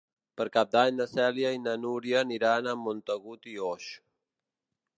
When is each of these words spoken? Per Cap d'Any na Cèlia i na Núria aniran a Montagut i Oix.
Per 0.39 0.45
Cap 0.53 0.69
d'Any 0.75 0.95
na 0.99 1.05
Cèlia 1.11 1.51
i 1.57 1.59
na 1.65 1.75
Núria 1.81 2.23
aniran 2.27 2.71
a 2.71 2.75
Montagut 2.87 3.47
i 3.53 3.57
Oix. 3.69 3.91